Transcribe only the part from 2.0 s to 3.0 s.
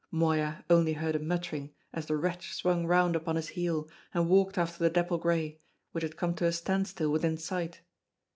the wretch swung